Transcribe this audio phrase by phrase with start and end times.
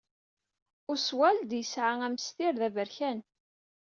[0.91, 3.19] Oswald yesɛa amestir d aberkan.